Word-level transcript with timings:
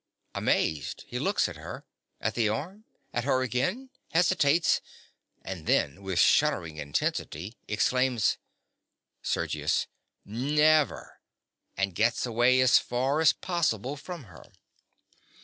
Amazed, 0.33 1.03
he 1.05 1.19
looks 1.19 1.47
at 1.47 1.57
her; 1.57 1.85
at 2.19 2.33
the 2.33 2.49
arm; 2.49 2.85
at 3.13 3.23
her 3.23 3.43
again; 3.43 3.91
hesitates; 4.09 4.81
and 5.43 5.67
then, 5.67 6.01
with 6.01 6.17
shuddering 6.17 6.77
intensity, 6.77 7.55
exclaims_) 7.67 8.37
SERGIUS. 9.21 9.85
Never! 10.25 11.19
(_and 11.77 11.93
gets 11.93 12.25
away 12.25 12.61
as 12.61 12.79
far 12.79 13.19
as 13.21 13.31
possible 13.31 13.95
from 13.95 14.23
her. 14.23 14.45